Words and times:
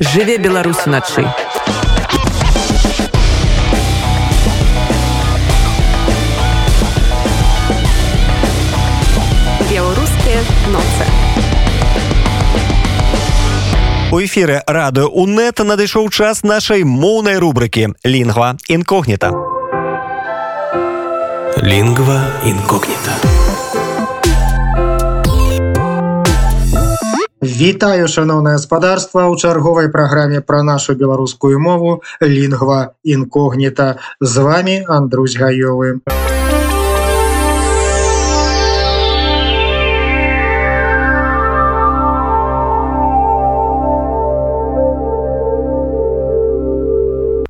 жыве 0.00 0.38
Беларусь 0.38 0.86
уначы. 0.86 1.24
Беларускія 9.70 10.40
ноцы. 10.68 11.06
У 14.12 14.20
эфіры 14.20 14.62
радыё 14.66 15.08
УНэт 15.08 15.60
надышоў 15.64 16.08
час 16.10 16.42
нашай 16.42 16.84
моўнай 16.84 17.38
рубрыкі 17.38 17.88
лінгва 18.04 18.56
інкогніта. 18.68 19.32
Лінгва 21.62 22.20
інкогніта. 22.44 23.35
Вітаю 27.42 28.08
шаноўнае 28.08 28.56
гаспадарства 28.56 29.28
ў 29.28 29.36
чарговай 29.36 29.92
праграме 29.92 30.40
пра 30.40 30.62
нашу 30.64 30.96
беларускую 30.96 31.60
мову 31.60 32.00
лінгва 32.24 32.96
інкогніта 33.04 34.00
з 34.20 34.34
вами 34.40 34.80
Андрусь 34.88 35.36
гаёвы. 35.36 36.00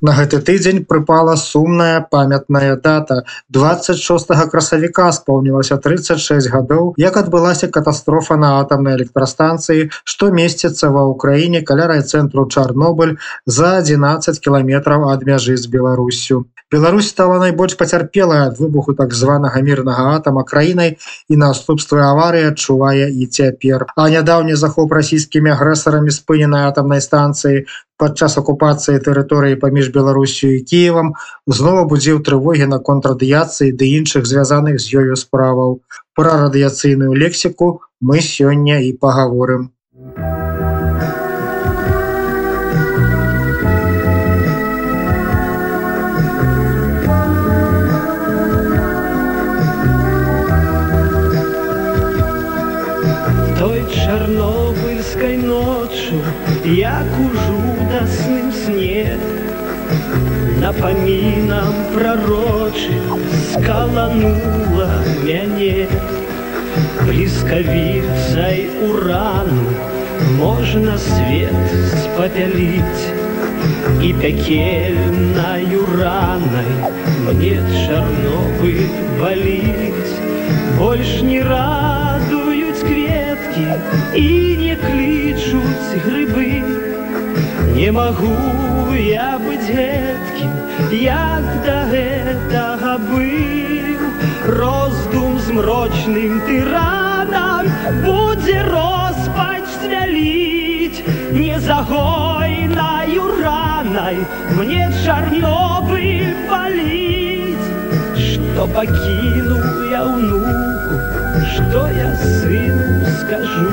На 0.02 0.12
гэты 0.12 0.40
тыдзень 0.44 0.84
прыпала 0.84 1.36
сумная 1.36 2.00
памятная 2.10 2.76
дата. 2.76 3.24
26 3.48 4.34
красавіка 4.52 5.08
спаўнілася 5.12 5.78
36 5.80 6.50
гадоў 6.52 6.92
як 7.00 7.16
адбылася 7.16 7.68
катастрофа 7.68 8.36
на 8.36 8.60
атамнай 8.60 8.98
электрастанцыі 9.00 9.88
што 10.04 10.30
месціцца 10.30 10.92
ва 10.92 11.06
ўкраіне 11.12 11.62
каля 11.62 11.88
райцэнтру 11.92 12.44
чарнобыль 12.52 13.16
за 13.46 13.78
11 13.80 14.42
кіламетраў 14.44 15.08
ад 15.14 15.24
мяжы 15.24 15.56
з 15.56 15.72
беларусю 15.72 16.44
Беларусь 16.72 17.08
стала 17.08 17.38
найбольш 17.38 17.76
пацярпелая 17.78 18.46
ад 18.50 18.58
выбуху 18.58 18.94
так 18.98 19.12
званага 19.14 19.60
мірнага 19.62 20.06
атама 20.18 20.42
краінай 20.42 20.96
і 21.30 21.38
наступствы 21.42 22.02
аварыі 22.02 22.50
адчувае 22.50 23.06
і 23.06 23.26
цяпер 23.26 23.86
а 23.94 24.08
нядаўні 24.10 24.58
захоп 24.58 24.94
расійскімі 24.98 25.54
агрэсарамі 25.54 26.14
спыненай 26.16 26.66
атамнай 26.70 27.04
станцыі 27.06 27.62
падчас 28.02 28.34
акупацыі 28.42 28.98
тэрыторыі 29.06 29.60
паміж 29.62 29.92
Беларусю 29.94 30.50
і 30.56 30.64
Киевам 30.72 31.14
зноў 31.46 31.86
будзіў 31.94 32.18
трывогі 32.26 32.66
на 32.74 32.82
контрадыяцыі 32.90 33.70
ды 33.70 33.94
іншых 34.02 34.26
звязаных 34.26 34.82
з 34.82 35.06
ёю 35.06 35.14
справаў. 35.22 35.80
Пра 36.18 36.34
радыяцыйную 36.42 37.14
лексіку 37.14 37.70
мы 38.00 38.20
сёння 38.20 38.82
і 38.90 38.92
пагаворым. 38.92 39.70
Чарнобыльской 54.05 55.37
ночью 55.37 56.21
я 56.65 57.03
кужу 57.15 57.61
радостным 57.91 58.51
сне 58.51 59.17
Напоминам 60.59 61.73
пророчым 61.93 63.19
скаланула 63.51 64.89
мяне 65.23 65.87
Бліскавіцай 67.05 68.69
урану 68.87 69.73
можна 70.37 70.97
свет 70.97 71.75
спапяліць 72.03 73.05
І 74.01 74.13
пякельнаю 74.21 75.85
ранай 75.97 76.71
мне 77.27 77.57
чарновы 77.85 78.75
баліць 79.19 80.15
Больш 80.77 81.19
не 81.21 81.41
радуюць 81.41 81.94
кветкі 83.56 84.20
і 84.20 84.56
не 84.60 84.76
клічуць 84.76 85.96
грыбы 86.04 86.62
Не 87.76 87.90
магу 87.92 88.94
я 88.96 89.38
быць 89.38 89.68
гэткім, 89.68 90.52
як 90.92 91.44
да 91.64 91.78
гэтага 91.92 92.96
быў 93.08 94.00
Роздум 94.60 95.38
змрочным 95.46 96.40
тыранам 96.46 97.68
будзе 98.04 98.62
роспаць 98.68 99.72
свяліць 99.80 101.04
Не 101.32 101.60
загойнаю 101.60 103.24
ранай 103.42 104.18
мне 104.56 104.88
чарнёвы 105.04 106.32
паліць 106.48 107.68
Што 108.28 108.68
пакіну 108.72 109.60
я 109.92 110.04
ўнуку, 110.04 110.45
што 111.55 111.87
я 111.95 112.09
сыну 112.15 113.11
скажу 113.19 113.71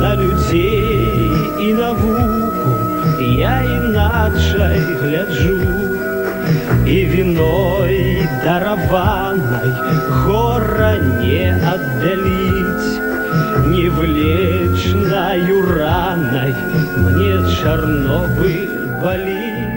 на 0.00 0.14
людзей 0.16 1.30
і 1.60 1.74
навуку 1.74 2.76
я 3.20 3.56
іначай 3.62 4.80
гляджу 5.02 5.58
і 6.86 6.96
віной 7.12 8.28
дараванай 8.44 9.72
гора 10.24 10.92
не 11.20 11.50
аддаліць 11.74 12.92
не 13.66 13.86
влечнаю 13.90 15.60
ранай 15.74 16.54
мне 16.96 17.34
чарновы 17.58 18.79
Баліць 19.01 19.71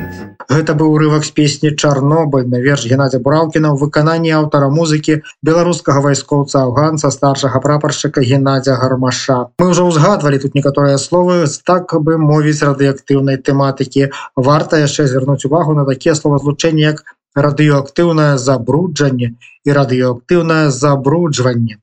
Гэта 0.55 0.75
быў 0.79 0.93
урывак 0.95 1.25
з 1.27 1.33
песні 1.37 1.71
Чарнобыль 1.73 2.45
на 2.53 2.61
верш 2.65 2.85
Геннадзя 2.91 3.19
Браўкіна 3.25 3.73
ў 3.73 3.81
выкананні 3.81 4.35
аўтара 4.39 4.69
музыкі 4.75 5.17
беларускага 5.49 6.03
вайскоўца 6.05 6.63
афганца 6.69 7.11
старшага 7.15 7.61
прапаршчыка 7.65 8.23
Геннадзя 8.29 8.77
гармаша. 8.83 9.39
Мы 9.59 9.71
ўжо 9.73 9.89
ўзгадвалі 9.89 10.39
тут 10.45 10.55
некаторыя 10.59 11.01
словы 11.01 11.49
з 11.49 11.59
так 11.71 11.97
бы 12.07 12.19
мовіць 12.21 12.61
радыеактыўнай 12.61 13.41
тэматыкі. 13.41 14.13
Варта 14.37 14.85
яшчэ 14.85 15.09
звярнуць 15.09 15.49
увагу 15.49 15.75
на 15.81 15.89
такія 15.89 16.15
словазлучэнні 16.21 16.87
як 16.87 17.03
радыёактыўнае 17.35 18.37
забруджанне 18.39 19.35
і 19.65 19.79
радыёактыўнае 19.81 20.69
забруджванне. 20.71 21.81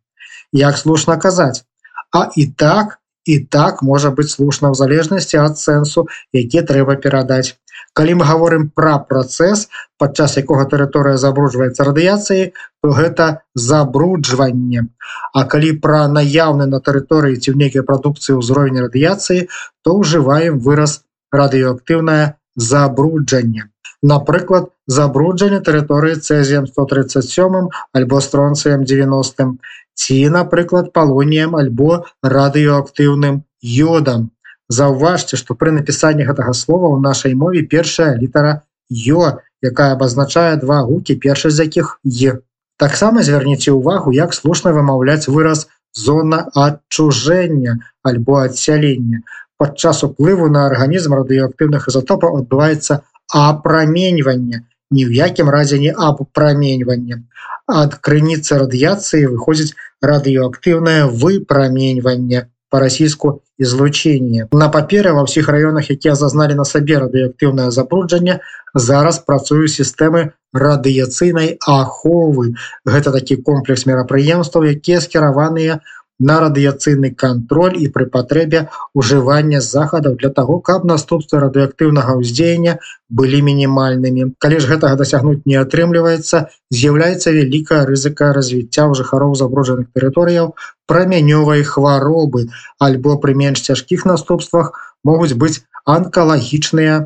Як 0.54 0.78
слушна 0.78 1.18
казаць, 1.18 1.66
А 2.12 2.28
і 2.36 2.46
так, 2.46 3.01
і 3.26 3.40
так 3.40 3.82
можа 3.82 4.12
быць 4.12 4.32
слушна 4.34 4.72
ў 4.72 4.76
залежнасці 4.78 5.38
ад 5.42 5.58
сэнсу, 5.62 6.08
які 6.34 6.66
трэба 6.66 6.98
перадаць. 6.98 7.58
Калі 7.94 8.14
мы 8.22 8.26
гаворым 8.26 8.70
пра 8.72 8.98
працэс, 9.04 9.68
падчас 10.00 10.38
якога 10.40 10.66
тэрыторыя 10.72 11.20
забруджваецца 11.20 11.88
радыяцыяй, 11.88 12.54
то 12.82 12.92
гэта 12.96 13.44
забруджванне. 13.54 14.88
А 15.34 15.44
калі 15.44 15.72
пра 15.84 16.08
наяўны 16.08 16.68
на 16.72 16.80
тэрыторыі 16.80 17.36
ці 17.38 17.52
ў 17.52 17.58
нейкай 17.68 17.84
прадукцыі 17.84 18.40
ўзровень 18.40 18.80
радыяцыі, 18.88 19.48
то 19.84 19.98
ўжываем 20.00 20.62
выраз 20.64 21.02
радыёактыўнае 21.36 22.41
забруджанне. 22.56 23.70
Напрыклад, 24.02 24.72
забруджанне 24.88 25.62
тэрыторыі 25.62 26.18
цэзіем 26.18 26.66
137 26.68 27.70
альбо 27.94 28.20
стронцыем 28.20 28.84
90 28.84 29.58
ці, 29.94 30.18
напрыклад, 30.30 30.94
палоніем 30.94 31.56
альбо 31.56 32.06
радыёактыўным 32.24 33.44
йодам. 33.62 34.32
Заўважце, 34.70 35.38
што 35.38 35.54
пры 35.54 35.72
напісанні 35.76 36.26
гэтага 36.26 36.54
слова 36.58 36.88
ў 36.90 37.04
нашай 37.04 37.36
мове 37.36 37.62
першая 37.62 38.16
літара 38.18 38.64
ё, 38.90 39.38
якая 39.62 39.92
абазначае 39.94 40.56
два 40.64 40.82
гукі 40.88 41.16
першы 41.16 41.52
з 41.52 41.68
якіх 41.68 42.00
е. 42.06 42.40
Таксама 42.82 43.22
звярніце 43.22 43.76
ўвагу, 43.78 44.16
як 44.16 44.34
слушна 44.34 44.74
вымаўляць 44.74 45.30
выраз 45.30 45.68
зона 45.94 46.48
адчужэння 46.56 47.78
альбо 48.02 48.42
адсялення. 48.48 49.22
Падчас 49.62 50.04
уплыву 50.08 50.50
на 50.50 50.66
арганізм 50.68 51.14
радыёактыўных 51.20 51.88
ізотопаў 51.92 52.38
адбываецца 52.42 53.02
апраменьванне, 53.42 54.66
ні 54.90 55.02
ў 55.06 55.12
якім 55.22 55.52
разе 55.54 55.78
не 55.84 55.92
апраменьванне. 55.94 57.22
Ад 57.82 58.00
крыніцы 58.08 58.58
радыяцыі 58.64 59.30
выходзіць 59.36 59.78
радыёактыўнае 60.02 61.06
выпраменьванне 61.06 62.50
по-расійску 62.72 63.44
излучение. 63.60 64.48
На 64.52 64.68
паперы 64.74 65.14
ва 65.14 65.28
ўсіх 65.30 65.52
раёнах, 65.54 65.94
якія 65.94 66.16
зазналі 66.16 66.58
на 66.58 66.66
сабе 66.66 66.98
радыеактыўнае 67.04 67.70
забруджанне, 67.70 68.40
зараз 68.74 69.20
працую 69.20 69.68
сістэмы 69.68 70.32
радыяцыйнай 70.56 71.60
аховы. 71.68 72.56
Гэта 72.88 73.12
такі 73.12 73.38
комплекс 73.46 73.86
мерапрыемстваў, 73.86 74.72
якія 74.74 75.04
скіраваныя 75.04 75.80
на 76.30 76.38
радыяцыйны 76.44 77.10
кантроль 77.24 77.78
і 77.82 77.88
пры 77.96 78.06
патрэбе 78.16 78.62
ўжывання 79.02 79.62
захадаў 79.68 80.18
для 80.22 80.30
таго 80.38 80.60
каб 80.70 80.86
наступствы 80.92 81.42
радыеактыўнага 81.44 82.16
ўздзеяння 82.22 82.78
былі 83.10 83.42
мінімальнымі. 83.50 84.28
Калі 84.46 84.62
ж 84.62 84.72
гэтага 84.74 85.02
дасягнуць 85.02 85.42
не 85.54 85.58
атрымліваецца 85.64 86.46
з'яўляецца 86.78 87.36
вялікая 87.40 87.82
рызыка 87.90 88.32
развіцця 88.38 88.86
ў 88.86 89.02
жыхароў 89.02 89.36
забруджаных 89.42 89.90
тэрыторыяў 89.98 90.54
прамянёвай 90.94 91.66
хваробы 91.74 92.48
альбо 92.88 93.18
пры 93.26 93.38
менш 93.44 93.66
цяжкіх 93.68 94.08
наступствах 94.14 94.74
могуць 95.04 95.38
быць 95.44 95.58
анкалагічныя 95.98 96.98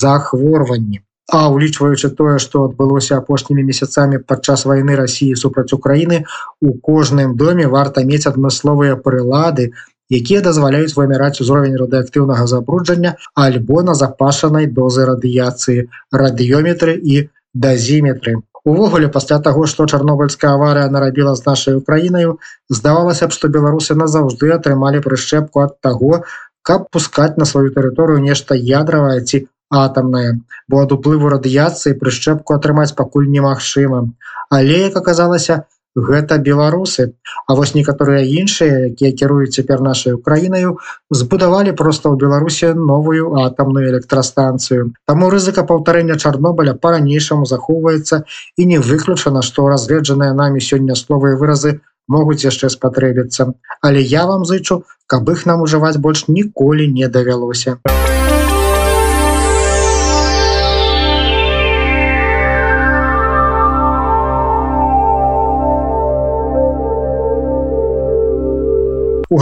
захворванні 0.00 1.04
А 1.32 1.48
улічваючы 1.48 2.10
тое, 2.16 2.36
што 2.44 2.66
адбылося 2.68 3.16
апошнімі 3.16 3.62
месяцамі 3.64 4.18
падчас 4.32 4.66
вайны 4.68 4.96
рассіі 5.00 5.38
супраць 5.42 5.72
Україніны, 5.72 6.18
у 6.60 6.72
кожным 6.88 7.36
доме 7.40 7.68
варта 7.74 8.04
мець 8.10 8.28
адмысловыя 8.28 8.98
прылады, 9.06 9.72
якія 10.12 10.42
дазваляюць 10.44 10.92
вымяраць 10.96 11.40
узровень 11.40 11.78
радыактыўнага 11.80 12.44
забруджання 12.52 13.14
альбо 13.46 13.80
на 13.88 13.94
запашанай 13.94 14.68
дозы 14.80 15.08
радыяцыі, 15.08 15.88
радыёметры 16.12 16.98
і 17.00 17.28
дазіметры. 17.54 18.36
Увогуле 18.64 19.08
пасля 19.08 19.40
таго, 19.40 19.64
што 19.66 19.88
чарнобыльская 19.88 20.52
аварыя 20.52 20.92
нарабіла 20.92 21.34
з 21.34 21.46
нашай 21.46 21.80
украінаю, 21.80 22.38
здавалася 22.68 23.32
б, 23.32 23.32
што 23.32 23.48
беларусы 23.48 23.96
назаўжды 23.96 24.52
атрымалі 24.52 25.00
прышчэпку 25.00 25.64
ад 25.64 25.80
таго, 25.80 26.22
каб 26.62 26.86
пускаць 26.92 27.40
на 27.40 27.48
сваю 27.48 27.72
тэрыторыю 27.74 28.20
нешта 28.20 28.54
ядравае 28.54 29.24
ці 29.24 29.46
атамная 29.72 30.40
бо 30.68 30.84
ад 30.84 30.92
уплыву 30.96 31.32
радыяцыі 31.32 31.98
прышчэпку 32.00 32.56
атрымаць 32.58 32.94
пакуль 32.98 33.28
немагчыма. 33.32 34.08
Але 34.52 34.80
як 34.86 34.96
аказалася 35.00 35.64
гэта 35.94 36.38
беларусы. 36.38 37.12
А 37.46 37.54
вось 37.54 37.74
некаторыя 37.74 38.24
іншыя 38.24 38.88
якія 38.88 39.12
кіруюць 39.12 39.52
цяпер 39.52 39.80
нашай 39.80 40.16
украінаю 40.16 40.78
збудавалі 41.10 41.76
проста 41.76 42.08
ў 42.08 42.16
беларусе 42.16 42.72
новую 42.72 43.36
атамную 43.44 43.88
электрастанцыю. 43.92 44.92
Таму 45.06 45.28
рызыка 45.28 45.64
паўтарэння 45.68 46.16
чарнобыля 46.16 46.74
по-ранейшаму 46.74 47.44
захоўваецца 47.44 48.24
і 48.56 48.62
не 48.64 48.78
выключана 48.78 49.42
што 49.42 49.68
разгледжаныя 49.68 50.32
намі 50.32 50.60
сёння 50.60 50.96
словыя 50.96 51.36
выразы 51.36 51.80
могуць 52.08 52.44
яшчэ 52.44 52.72
спатрэбіцца. 52.72 53.52
Але 53.82 54.00
я 54.00 54.26
вам 54.26 54.44
зычу 54.48 54.82
каб 55.06 55.28
іх 55.28 55.44
нам 55.44 55.60
ужываць 55.60 56.00
больш 56.00 56.28
ніколі 56.28 56.88
не 56.88 57.08
давялося. 57.08 57.78
а 57.84 58.21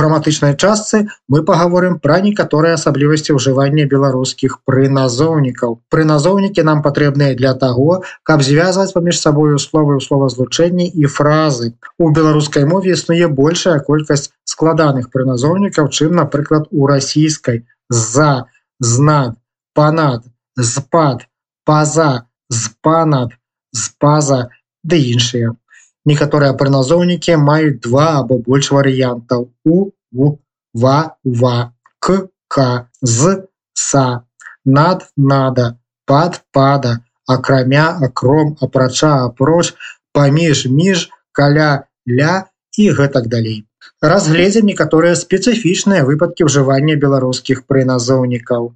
граматычнай 0.01 0.57
частцы 0.57 1.03
мы 1.29 1.43
паговорым 1.45 1.99
пра 2.01 2.21
некаторыя 2.25 2.79
асаблівасці 2.81 3.37
ўжывання 3.37 3.85
беларускіх 3.93 4.57
прыназоўнікаў. 4.65 5.77
Прыназоўнікі 5.93 6.65
нам 6.65 6.81
патрэбныя 6.87 7.37
для 7.37 7.53
таго, 7.65 8.01
каб 8.25 8.45
звязваць 8.47 8.95
паміж 8.97 9.21
сабою 9.21 9.61
словы 9.61 10.01
ў 10.01 10.05
словазлучэнні 10.09 10.89
і 10.89 11.11
фразы. 11.17 11.77
У 12.01 12.09
беларускай 12.09 12.65
мове 12.65 12.97
існуе 12.97 13.29
большая 13.29 13.79
колькасць 13.85 14.31
складаных 14.49 15.13
прыназоўнікаў, 15.13 15.93
чым, 15.93 16.17
напрыклад, 16.17 16.73
у 16.73 16.89
расійскай 16.89 17.65
за, 17.91 18.49
знад, 18.81 19.37
панад, 19.75 20.25
спад, 20.57 21.29
паза, 21.65 22.27
спанад, 22.49 23.37
спаза 23.77 24.49
ды 24.83 24.97
іншыя. 25.13 25.60
Некаторыя 26.07 26.57
прыназоўнікі 26.61 27.37
маюць 27.37 27.81
два 27.85 28.07
або 28.21 28.39
больш 28.39 28.71
варыянтаў. 28.73 29.51
У 29.65 29.93
у 30.13 30.39
ва 30.75 31.17
ва 31.25 31.73
к 32.01 32.29
к 32.49 32.89
з 33.03 33.47
са 33.75 34.25
над 34.65 35.07
нада 35.17 35.77
пад 36.07 36.43
пада 36.53 36.99
акрамя 37.27 37.87
акром 38.03 38.57
апрача 38.61 39.13
апроч 39.27 39.75
паміж 40.13 40.67
між 40.67 41.09
каля 41.33 41.87
ля 42.09 42.35
і 42.77 42.91
гэтак 42.91 43.29
далей. 43.29 43.67
Разгледзем 44.03 44.67
некаторыя 44.67 45.15
спецыфічныя 45.15 46.05
выпадкі 46.09 46.49
ўжывання 46.49 46.97
беларускіх 46.97 47.65
прыназоўнікаў 47.71 48.73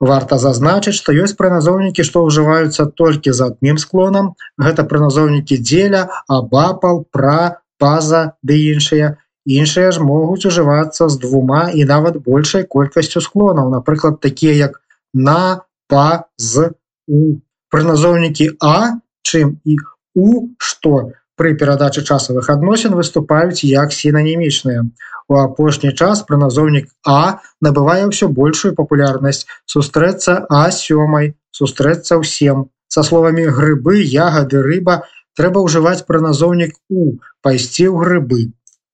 Варта 0.00 0.38
зазначыць, 0.38 0.94
што 0.94 1.12
ёсць 1.12 1.34
прыназоўнікі, 1.38 2.06
што 2.06 2.22
ўжываюцца 2.26 2.86
толькі 2.94 3.34
з 3.34 3.50
адным 3.50 3.78
склонам. 3.82 4.34
Гэта 4.54 4.86
прыназоўнікі 4.86 5.58
дзеля, 5.58 6.06
абапал, 6.30 7.02
пра, 7.10 7.62
паза 7.82 8.38
ды 8.42 8.58
іншыя. 8.74 9.18
Іншыя 9.48 9.90
ж 9.90 10.04
могуць 10.04 10.46
ужывацца 10.46 11.08
з 11.08 11.18
двума 11.18 11.70
і 11.74 11.84
нават 11.88 12.20
большай 12.22 12.62
колькасцю 12.62 13.24
склонаў, 13.24 13.72
напрыклад, 13.74 14.20
такія 14.20 14.54
як 14.54 14.78
на, 15.14 15.66
па, 15.90 16.30
з, 16.36 16.70
у. 17.08 17.40
Прыназоўнікі 17.68 18.56
А, 18.64 19.00
чым 19.26 19.58
і 19.64 19.76
у, 20.14 20.48
што 20.56 21.10
пры 21.38 21.54
перадачы 21.60 22.02
часавых 22.02 22.50
адносін 22.54 22.96
выступаюць 22.98 23.62
як 23.64 23.94
сінанімічныя. 23.96 24.84
У 25.28 25.36
апошні 25.40 25.92
час 25.92 26.22
прыназоўнік 26.28 26.88
А 27.04 27.40
набывае 27.64 28.04
ўсё 28.10 28.28
большую 28.40 28.72
папулярнасць 28.78 29.44
сустрэцца 29.74 30.34
а 30.48 30.62
сёмай 30.74 31.34
сустрэцца 31.60 32.18
ўсем 32.22 32.66
са 32.88 33.04
словамі 33.08 33.44
грыбы 33.58 34.00
ягады 34.02 34.64
рыба 34.68 35.02
трэба 35.38 35.64
ўжываць 35.66 36.06
прыназоўнік 36.08 36.74
у 36.88 37.20
пайсці 37.42 37.86
ў 37.92 37.96
грыбы 38.02 38.40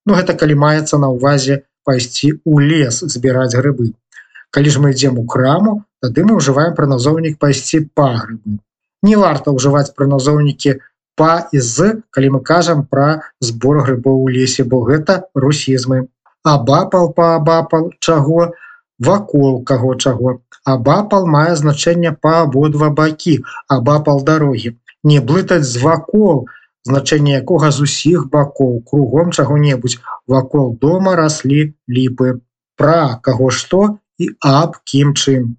Ну 0.04 0.18
гэта 0.18 0.36
калі 0.40 0.58
маецца 0.60 1.00
на 1.00 1.08
ўвазе 1.14 1.62
пайсці 1.88 2.34
ў 2.44 2.54
лес 2.70 3.00
збіраць 3.14 3.56
грыбы. 3.56 3.94
Калі 4.50 4.68
ж 4.74 4.82
мы 4.84 4.92
ідзем 4.92 5.18
у 5.22 5.24
краму 5.24 5.80
тады 6.04 6.28
мы 6.28 6.36
ўжываем 6.42 6.76
прыназоўнік 6.76 7.40
пайсці 7.40 7.86
па 7.94 8.10
грыбы 8.20 8.60
не 9.04 9.16
варта 9.20 9.52
ўжываць 9.52 9.92
прыназоўнікі 9.98 10.80
па 11.20 11.32
і 11.52 11.60
з 11.60 11.90
калі 12.10 12.30
мы 12.36 12.40
кажам 12.50 12.82
пра 12.90 13.06
збор 13.48 13.80
грыбоў 13.86 14.24
у 14.26 14.28
лесе 14.36 14.64
бо 14.64 14.82
гэта 14.88 15.16
русізмы. 15.34 16.08
Абапал 16.42 17.12
па 17.16 17.28
абапал 17.36 17.90
чаго 17.98 18.52
вакол 18.98 19.62
каго 19.70 19.94
чаго. 19.94 20.40
Абапал 20.64 21.26
мае 21.36 21.56
значэнне 21.60 22.12
па 22.26 22.34
абодва 22.42 22.90
бакі 23.00 23.38
абапал 23.68 24.22
дарогі. 24.30 24.76
Не 25.04 25.20
блытаць 25.20 25.68
з 25.70 25.82
вакол 25.82 26.46
значэнне 26.84 27.40
якога 27.40 27.70
з 27.70 27.88
усіх 27.88 28.28
бакоў 28.30 28.80
кругом 28.90 29.32
чаго-небудзь. 29.32 30.00
Вакол 30.26 30.72
дома 30.86 31.16
раслі 31.16 31.74
ліпы. 31.88 32.40
Пра 32.76 33.20
каго 33.22 33.50
што 33.50 33.98
і 34.18 34.30
аб 34.40 34.80
кім 34.84 35.14
чым 35.14 35.54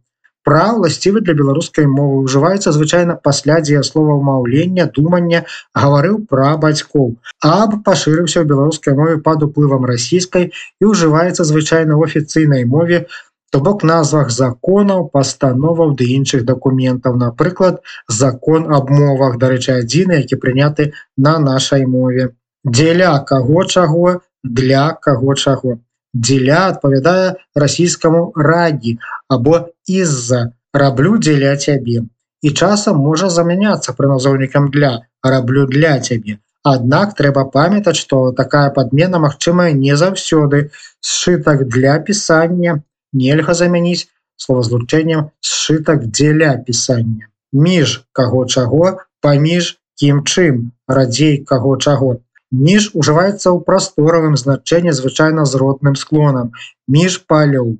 пра 0.45 0.65
ўласцівы 0.77 1.25
для 1.25 1.33
беларускай 1.33 1.89
мовы. 1.89 2.23
Ўжываецца 2.29 2.71
звычайна 2.71 3.17
пасля 3.27 3.59
дзеяслова 3.65 4.17
ўмаўлення 4.21 4.85
думання 4.97 5.43
гаварыў 5.73 6.21
пра 6.29 6.53
бацькоў 6.61 7.15
аб 7.41 7.81
пашырыўся 7.85 8.41
ў 8.41 8.45
беларускай 8.51 8.93
мове 8.99 9.17
пад 9.25 9.45
уплывам 9.47 9.89
расійскай 9.89 10.51
і 10.53 10.83
ўжываецца 10.91 11.47
звычайна 11.49 11.97
ў 11.97 12.01
афіцыйнай 12.09 12.69
мове 12.69 13.07
то 13.51 13.61
бок 13.65 13.83
назвах 13.87 14.29
законаў 14.35 15.05
пастановаў 15.15 15.95
ды 15.99 16.09
іншых 16.13 16.45
дакументаў. 16.45 17.15
Напрыклад 17.15 17.81
закон 18.21 18.69
аб 18.77 18.91
мовах 18.91 19.37
дарэчы 19.41 19.79
адзіны 19.81 20.21
які 20.21 20.37
прыняты 20.45 20.91
на 21.17 21.39
нашай 21.39 21.85
мове. 21.89 22.35
Дзеля 22.65 23.17
каго 23.33 23.63
чаго 23.63 24.21
для 24.43 24.85
каго 25.07 25.33
чаго 25.33 25.79
дзеля 26.15 26.59
адпавядае 26.71 27.35
расійскаму 27.63 28.21
рагі 28.49 28.97
або 29.27 29.59
из-за 29.87 30.41
раблю 30.73 31.17
дзеля 31.17 31.55
цябе. 31.57 32.07
І 32.41 32.51
часам 32.51 32.97
можа 33.03 33.29
замяняцца 33.29 33.93
прыназоўнікам 33.99 34.71
для 34.71 34.91
раблю 35.23 35.67
для 35.67 35.99
цябе. 35.99 36.39
Аднак 36.63 37.13
трэба 37.19 37.45
памятаць 37.53 37.99
што 38.01 38.31
такая 38.31 38.69
падмена 38.73 39.21
магчымая 39.21 39.71
не 39.71 39.95
заўсёды. 39.95 40.71
Сшытак 40.99 41.67
для 41.69 41.99
пісання 41.99 42.81
нельга 43.13 43.53
замяніць 43.53 44.09
словазлучэннем 44.37 45.29
сшытак 45.39 46.09
дзеля 46.09 46.57
пісання 46.65 47.29
між 47.55 48.03
каго 48.11 48.45
чаго 48.45 48.99
паміж 49.21 49.77
кім 49.95 50.23
чым. 50.23 50.71
Радзей 50.87 51.37
каго 51.49 51.77
чаго 51.77 52.19
Ніж 52.51 52.91
ужываецца 52.93 53.49
ў 53.49 53.57
прасторавым 53.65 54.37
значэнні 54.37 54.93
звычайна 54.93 55.45
з 55.45 55.57
родным 55.57 55.95
склонам. 55.95 56.51
Між 56.87 57.25
палёў. 57.25 57.77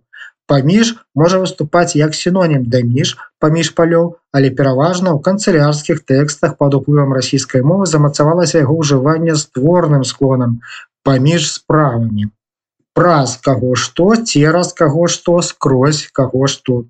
Паміж 0.48 0.94
можа 1.18 1.40
выступаць 1.42 1.98
як 1.98 2.14
сінонім 2.14 2.66
да 2.70 2.82
між 2.86 3.18
паміж 3.42 3.74
палёў, 3.78 4.22
але 4.32 4.50
пераважна 4.50 5.14
ў 5.14 5.22
канцылярскіх 5.26 6.06
тэкстах 6.06 6.58
пад 6.58 6.78
уплывам 6.78 7.14
расійскай 7.18 7.66
мовы 7.66 7.90
замацавалася 7.90 8.62
яго 8.62 8.78
ўжыванне 8.82 9.34
з 9.34 9.50
творным 9.58 10.04
склонам 10.06 10.62
паміж 11.06 11.50
справамі. 11.50 12.30
Праз 12.94 13.38
каго 13.46 13.74
што, 13.76 14.16
цераз 14.16 14.74
каго 14.74 15.08
што, 15.12 15.42
скрозь 15.42 16.06
каго 16.14 16.48
што. 16.48 16.86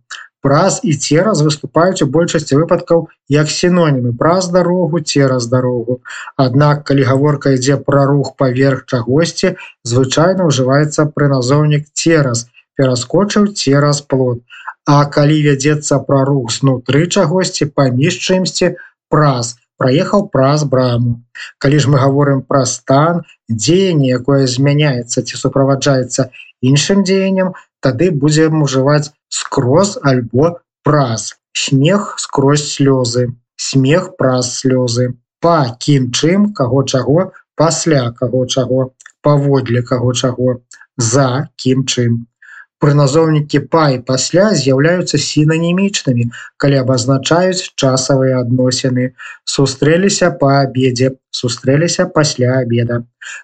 Праз 0.46 0.80
і 0.86 0.94
цераз 0.94 1.42
выступаюць 1.42 2.06
у 2.06 2.10
большасці 2.16 2.58
выпадкаў 2.62 3.08
як 3.34 3.50
сінонімы. 3.50 4.14
Праз 4.18 4.50
дарогу 4.54 5.02
цераз 5.02 5.48
дарогу. 5.50 6.02
Аднак 6.38 6.84
калі 6.90 7.08
гаворка 7.12 7.56
ідзе 7.58 7.78
пра 7.88 8.06
рух 8.10 8.36
паверх 8.38 8.86
чагосьці 8.86 9.56
звычайна 9.94 10.46
ўжываецца 10.52 11.10
прыназоўнік 11.18 11.90
цераз 11.94 12.46
пераскочыў 12.78 13.50
цераз 13.58 14.06
плод 14.06 14.44
А 14.86 15.04
калі 15.10 15.36
вядзецца 15.42 15.98
пра 16.08 16.22
рух 16.30 16.52
знутры 16.54 17.08
чагосьці 17.10 17.66
паміж 17.74 18.18
чымсьці 18.22 18.76
праз. 19.10 19.56
Праехаў 19.82 20.30
праз 20.32 20.64
браму. 20.72 21.26
Калі 21.58 21.80
ж 21.84 21.90
мы 21.92 21.98
говорим 22.00 22.44
пра 22.46 22.64
стан 22.70 23.26
дзеянне 23.50 24.14
якое 24.18 24.46
змяняецца 24.48 25.26
ці 25.26 25.42
суправаджаецца 25.42 26.30
іншым 26.62 27.02
дзеяннем 27.02 27.50
тады 27.86 28.12
будзем 28.24 28.62
ужываць 28.66 29.14
скроз 29.30 29.98
альбо 30.12 30.52
праз. 30.84 31.34
Смех 31.54 32.16
скрозь 32.20 32.66
слёзы. 32.74 33.26
Смех 33.56 34.16
праз 34.20 34.52
слёзы. 34.60 35.14
Па 35.40 35.58
кім 35.80 36.12
чым 36.12 36.54
каго 36.60 36.84
чаго 36.84 37.32
пасля 37.56 38.12
каго 38.20 38.46
чаго 38.46 38.92
паводле 39.22 39.82
каго 39.82 40.14
чаго 40.14 40.62
за 40.98 41.28
кім 41.62 41.86
чым. 41.86 42.26
Прыназоўнікі 42.84 43.60
па 43.74 43.84
і 43.96 44.00
пасля 44.08 44.50
з'яўляюцца 44.62 45.18
сінанімічнымі 45.26 46.26
калі 46.62 46.82
абазначаюць 46.84 47.72
часавыя 47.80 48.42
адносіны. 48.44 49.14
Сустрэліся 49.56 50.32
па 50.42 50.52
абедзе 50.66 51.16
сустрэліся 51.32 52.06
пасля 52.18 52.60
обеда 52.64 53.04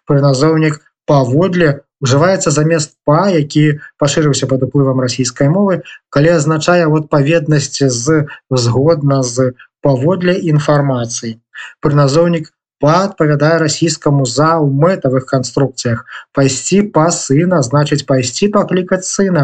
прыназоўнік 0.09 0.81
паводле 1.11 1.71
ужываецца 2.05 2.51
замест 2.51 2.95
па 3.05 3.29
які 3.33 3.65
пашырыўся 4.01 4.49
под 4.51 4.65
уплывам 4.67 5.01
расійскай 5.05 5.49
мовы 5.49 5.81
калі 6.09 6.37
азначае 6.37 6.85
в 6.87 7.03
адпаведнасці 7.03 7.89
з 7.89 8.23
згодна 8.49 9.21
з 9.23 9.51
паводле 9.81 10.37
інфармацыі. 10.53 11.37
Прыназоўнік 11.81 12.49
па 12.81 12.93
адпавядае 13.05 13.57
расійскаму 13.61 14.25
за 14.25 14.57
ў 14.57 14.65
мэтавых 14.83 15.25
канструкцыях. 15.29 16.05
Пайсці 16.33 16.81
па 16.95 17.07
сына 17.13 17.61
значыць 17.67 18.05
пайсці 18.09 18.49
паклікаць 18.55 19.05
сына. 19.05 19.43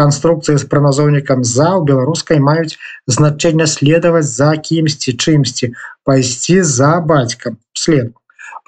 Канструкцыі 0.00 0.58
з 0.58 0.66
праназоўнікам 0.72 1.46
за 1.46 1.68
ў 1.78 1.86
беларускай 1.90 2.42
маюць 2.48 2.78
значэнне 3.18 3.70
следаваць 3.74 4.26
за 4.30 4.50
кімсьці 4.70 5.14
чымсьці 5.14 5.70
пайсці 6.02 6.58
за 6.66 6.98
бацькам 7.12 7.62
след 7.84 8.10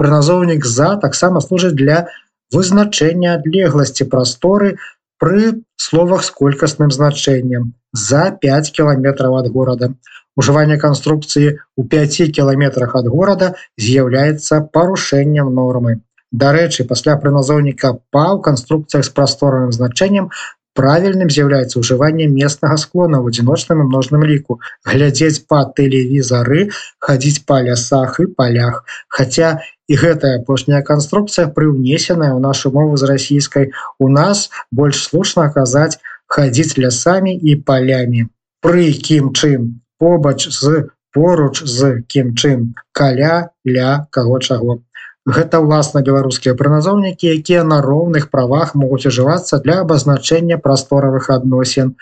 прыназоўнік 0.00 0.67
за 0.67 0.95
таксама 1.03 1.41
служыць 1.41 1.75
для 1.79 2.07
вызначэння 2.55 3.35
адлегласці 3.39 4.07
прасторы 4.11 4.77
пры 5.19 5.63
словах 5.77 6.25
з 6.25 6.31
колькасным 6.41 6.91
значэннем 6.95 7.73
за 7.93 8.31
5 8.43 8.73
кіламетраў 8.77 9.39
ад 9.43 9.51
горада. 9.55 9.93
Ужыванне 10.37 10.79
канструкцыі 10.83 11.59
у 11.77 11.85
5 11.85 12.35
кіламетрах 12.35 12.97
ад 12.99 13.07
горада 13.07 13.55
з'яўляецца 13.79 14.61
парушэннем 14.75 15.55
нормы. 15.55 16.01
Дарэчы, 16.35 16.85
пасля 16.91 17.15
прыназоўніка 17.23 17.95
па 18.11 18.35
ў 18.35 18.43
канструкцыях 18.43 19.07
з 19.07 19.15
прасторным 19.15 19.71
значэннем 19.71 20.31
правільным 20.78 21.31
з'яўляецца 21.31 21.81
ўжыванне 21.81 22.26
местнага 22.31 22.76
склона 22.83 23.23
ў 23.23 23.31
адзіночным 23.33 23.83
і 23.83 23.88
множным 23.88 24.26
ліку. 24.26 24.59
Глядзець 24.85 25.47
па 25.49 25.62
тэлевізары 25.78 26.69
хадзіць 26.99 27.45
па 27.49 27.62
лясах 27.62 28.21
і 28.21 28.26
палях. 28.38 28.83
Хаця 29.09 29.62
і 29.88 29.95
гэтая 30.02 30.43
апошняя 30.43 30.83
канструкцыя 30.83 31.50
прыўнесеная 31.57 32.33
ў 32.35 32.40
нашу 32.43 32.75
мову 32.75 32.99
з 33.00 33.11
расійскай. 33.11 33.71
У 33.99 34.09
нас 34.09 34.50
больш 34.71 35.07
слушна 35.07 35.50
казаць 35.54 36.00
хадзіць 36.26 36.78
лясамі 36.78 37.35
і 37.35 37.61
палямі 37.62 38.28
пры 38.64 38.90
кім 39.07 39.31
чым 39.37 39.64
побач 40.00 40.49
з 40.49 40.88
поруч 41.12 41.62
з 41.69 42.00
кім 42.09 42.33
чым. 42.35 42.73
Каля 42.97 43.52
ля 43.69 44.09
каго 44.11 44.40
чаго 44.40 44.81
Гэта 45.25 45.59
ўласна 45.64 46.04
беларускія 46.04 46.52
прыназоўнікі, 46.52 47.33
якія 47.40 47.64
на 47.64 47.81
роўных 47.81 48.28
правах 48.28 48.75
могуць 48.76 49.09
ужывацца 49.09 49.59
для 49.64 49.81
абазначэння 49.81 50.59
прасторавых 50.61 51.31
адносін 51.33 51.97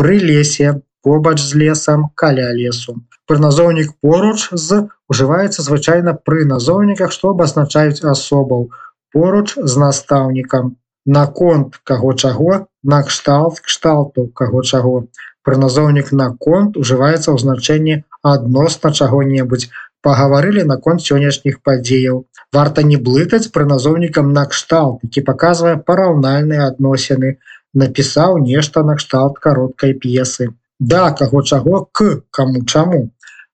пры 0.00 0.16
лесе, 0.16 0.80
побач 1.04 1.36
з 1.44 1.52
лесам, 1.62 2.08
каля 2.14 2.48
лесу. 2.56 2.96
Прыназоўнік 3.28 3.92
поруч 4.00 4.48
з 4.52 4.88
ужываецца 5.12 5.60
звычайна 5.66 6.16
пры 6.16 6.48
назоўніках, 6.48 7.12
што 7.12 7.36
абазначаюць 7.36 8.04
асобаў 8.14 8.70
поруч 9.12 9.52
з 9.56 9.76
настаўнікам. 9.84 10.76
Наконт 11.04 11.76
каго 11.84 12.14
чаго, 12.14 12.66
накшталт 12.82 13.60
кшталту 13.60 14.28
каго 14.40 14.62
чаго. 14.62 15.06
Прыназоўнік 15.44 16.12
наконт 16.16 16.80
ужываецца 16.80 17.34
ў 17.34 17.38
значэнні 17.44 17.94
адносна 18.22 18.92
чаго-небудзь, 18.94 19.68
пагаварылі 20.06 20.64
наконт 20.68 21.04
сённяшніх 21.06 21.62
падзеяў. 21.66 22.24
Варта 22.52 22.82
не 22.82 22.98
блытаць 23.08 23.48
пры 23.54 23.64
назоўнікам 23.70 24.32
накшталт, 24.36 25.00
які 25.08 25.24
паказвае 25.28 25.76
параўнальныя 25.88 26.66
адносіны, 26.68 27.38
напісаў 27.74 28.38
нешта 28.44 28.82
накшталт 28.82 29.38
кароткай 29.38 29.94
п'есы. 30.04 30.52
Да 30.78 31.10
каго 31.18 31.42
чаго 31.42 31.88
к 31.92 32.22
каму 32.30 32.64
чаму. 32.66 33.02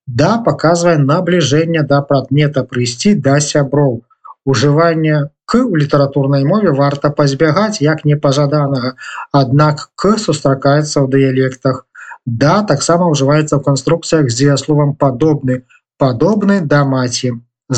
Да 0.07 0.31
паказвае 0.45 0.97
набліжэнне 0.99 1.83
да 1.89 2.01
прадмета 2.11 2.65
прыйсці 2.65 3.15
да 3.27 3.41
сяброў. 3.49 4.01
Ужыванне 4.49 5.29
к 5.45 5.61
у 5.65 5.77
літаратурнай 5.77 6.45
мове 6.45 6.73
варта 6.79 7.11
пазбягаць 7.11 7.83
як 7.85 8.05
непажаданага, 8.05 8.95
аднак 9.33 9.91
к 9.95 10.17
сустракаецца 10.25 11.05
ў 11.05 11.07
дыялектах. 11.15 11.85
Да 12.25 12.63
таксама 12.71 13.09
ўжываецца 13.13 13.57
ў 13.57 13.65
канструкцыях 13.65 14.29
з 14.29 14.37
дзеясловам 14.41 14.95
падобны, 15.05 15.63
падобны 16.03 16.61
да 16.73 16.85
маці 16.95 17.33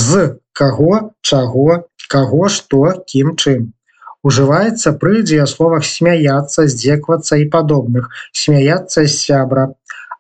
з 0.04 0.22
каго 0.60 0.94
чаго 1.22 1.82
каго 2.14 2.48
што 2.54 2.80
кім 3.10 3.36
чым. 3.36 3.68
Ужываецца 4.26 4.92
пры 5.02 5.22
дзеясловах 5.28 5.86
смяяцца 5.88 6.66
здзеквацца 6.72 7.38
і 7.42 7.46
падобных 7.54 8.10
смяяцца 8.42 9.04
з 9.04 9.12
сябра 9.16 9.68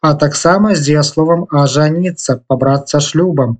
а 0.00 0.14
таксама 0.20 0.74
з 0.74 0.84
дзеясловам 0.86 1.42
ажаніцца 1.62 2.38
пабрацца 2.48 3.00
шлюбам 3.06 3.58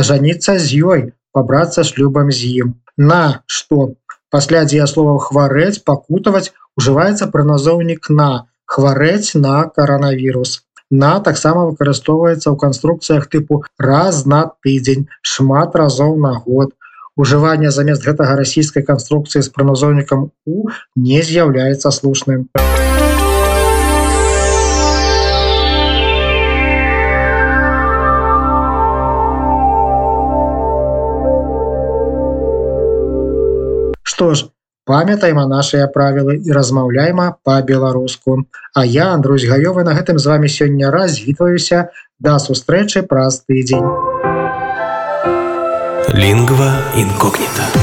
ажаніцца 0.00 0.58
з 0.66 0.82
ёй 0.92 1.02
пабрацца 1.34 1.84
шлюбам 1.88 2.30
з 2.30 2.52
ім. 2.62 2.68
На 2.96 3.42
што? 3.46 3.94
Пасля 4.30 4.62
дзеясловаў 4.70 5.18
хварэць 5.26 5.82
пакутаваць 5.90 6.52
ужываецца 6.78 7.26
прыназоўнік 7.34 8.10
на 8.20 8.30
хварэць 8.70 9.34
на 9.34 9.56
каранавірус 9.76 10.52
на 10.90 11.20
таксама 11.20 11.70
выкарыстоўваецца 11.70 12.50
ў 12.50 12.56
канструкцыях 12.58 13.30
тыпу 13.30 13.62
раз 13.78 14.26
на 14.26 14.50
тыдзень 14.66 15.06
шмат 15.22 15.78
разоў 15.78 16.18
на 16.18 16.34
год. 16.34 16.74
Ужыванне 17.16 17.70
замест 17.70 18.02
гэтага 18.02 18.34
расійскай 18.34 18.82
канструкцыі 18.82 19.42
з 19.46 19.52
праназоўнікам 19.54 20.30
у 20.46 20.68
не 20.96 21.22
з'яўляецца 21.22 21.94
слушным. 21.94 22.50
Что 34.02 34.34
ж 34.34 34.49
памятаем 34.90 35.38
нашыя 35.46 35.86
правілы 35.86 36.34
і 36.42 36.50
размаўляйма 36.56 37.26
па-беларуску. 37.46 38.42
А 38.74 38.84
я 38.84 39.14
Андрусь 39.14 39.46
гаёвы 39.46 39.84
на 39.86 39.94
гэтым 39.94 40.18
з 40.18 40.26
вами 40.26 40.50
сёння 40.50 40.90
развітваюся. 40.90 41.90
Да 42.18 42.38
сустрэчы 42.42 43.06
праз 43.06 43.44
тыдзень. 43.46 43.86
Лінгва 46.10 46.74
інкогніта 46.98 47.79